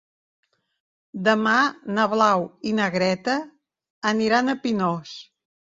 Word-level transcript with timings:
Demà 1.27 1.53
na 1.99 2.07
Blau 2.15 2.49
i 2.71 2.75
na 2.81 2.91
Greta 2.99 3.39
aniran 4.15 4.53
a 4.53 4.59
Pinós. 4.67 5.19